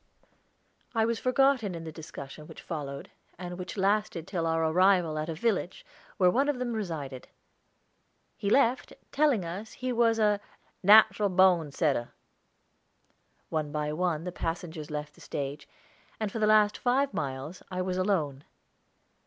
I 0.95 1.05
was 1.05 1.19
forgotten 1.19 1.75
in 1.75 1.83
the 1.83 1.91
discussion 1.91 2.47
which 2.47 2.63
followed, 2.63 3.11
and 3.37 3.59
which 3.59 3.77
lasted 3.77 4.27
till 4.27 4.47
our 4.47 4.63
arrival 4.65 5.15
at 5.19 5.29
a 5.29 5.35
village, 5.35 5.85
where 6.17 6.31
one 6.31 6.49
of 6.49 6.57
them 6.57 6.73
resided. 6.73 7.27
He 8.35 8.49
left, 8.49 8.93
telling 9.11 9.45
us 9.45 9.73
he 9.73 9.93
was 9.93 10.17
a 10.17 10.39
"natral 10.83 11.29
bone 11.29 11.71
setter." 11.71 12.13
One 13.49 13.71
by 13.71 13.93
one 13.93 14.23
the 14.23 14.31
passengers 14.31 14.89
left 14.89 15.13
the 15.13 15.21
stage, 15.21 15.69
and 16.19 16.31
for 16.31 16.39
the 16.39 16.47
last 16.47 16.79
five 16.79 17.13
miles 17.13 17.61
I 17.69 17.83
was 17.83 17.97
alone. 17.97 18.43